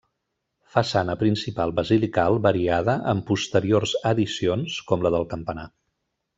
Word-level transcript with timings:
Façana 0.75 1.15
principal 1.19 1.73
basilical 1.81 2.39
variada 2.47 2.97
amb 3.13 3.27
posteriors 3.29 3.95
addicions, 4.15 4.81
com 4.93 5.07
la 5.09 5.17
del 5.19 5.33
campanar. 5.37 5.71